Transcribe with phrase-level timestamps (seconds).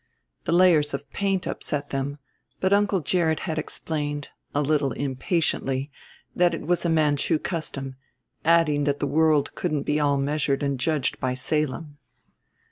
[0.45, 2.17] The layers of paint upset them,
[2.59, 5.91] but Uncle Gerrit had explained, a little impatiently,
[6.35, 7.97] that it was a Manchu custom,
[8.43, 11.99] adding that the world couldn't be all measured and judged by Salem.